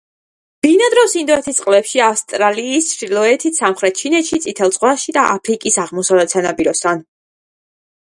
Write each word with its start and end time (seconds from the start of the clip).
ბინადრობს 0.65 1.11
ინდოეთის 1.19 1.59
წყლებში, 1.61 2.01
ავსტრალიის 2.05 2.89
ჩრდილოეთით, 2.95 3.59
სამხრეთ 3.63 4.01
ჩინეთში, 4.03 4.43
წითელ 4.49 4.77
ზღვაში 4.81 5.19
და 5.21 5.29
აფრიკის 5.39 5.81
აღმოსავლეთ 5.87 6.39
სანაპიროსთან. 6.39 7.09